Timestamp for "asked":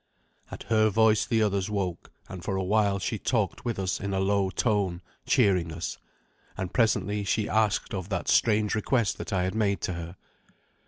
7.47-7.93